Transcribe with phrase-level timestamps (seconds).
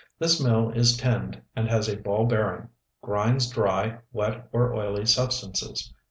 [0.03, 2.69] 00 This mill is tinned and has a ball bearing.
[3.03, 5.93] Grinds dry, wet or oily substances.